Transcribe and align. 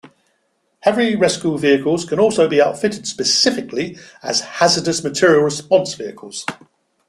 Heavy 0.79 1.15
rescue 1.15 1.59
vehicles 1.59 2.05
can 2.05 2.19
also 2.19 2.47
be 2.47 2.59
outfitted 2.59 3.07
specifically 3.07 3.99
as 4.23 4.41
hazardous 4.41 5.03
material 5.03 5.43
response 5.43 5.93
vehicles. 5.93 6.43